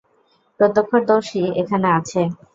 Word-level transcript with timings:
প্রত্যক্ষদর্শী 0.59 1.41
এখানে 1.61 1.87
আছে। 1.97 2.21